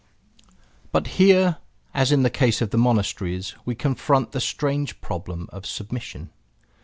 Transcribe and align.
But 0.91 1.05
here, 1.21 1.57
as 1.93 2.11
in 2.11 2.23
the 2.23 2.31
case 2.31 2.59
of 2.59 2.71
the 2.71 2.77
monasteries, 2.79 3.53
we 3.65 3.75
confront 3.75 4.31
the 4.31 4.41
strange 4.41 4.99
problem 4.99 5.47
of 5.53 5.67
submission. 5.67 6.31